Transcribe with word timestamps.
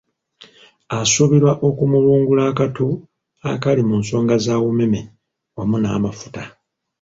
Asuubirwa 0.99 1.51
okumulungula 1.67 2.41
akattu 2.51 2.85
akali 3.51 3.81
mu 3.89 3.95
nsonga 4.01 4.35
za 4.45 4.55
UMEME 4.69 5.01
wamu 5.57 5.75
n’amafuta. 5.79 6.43